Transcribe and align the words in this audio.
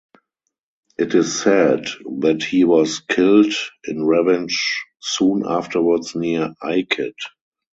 It 0.97 1.13
is 1.13 1.39
said 1.39 1.85
that 2.21 2.41
he 2.41 2.63
was 2.63 3.01
killed 3.01 3.53
in 3.83 4.03
revenge 4.03 4.83
soon 4.99 5.43
afterwards 5.45 6.15
near 6.15 6.55
Aiket. 6.63 7.13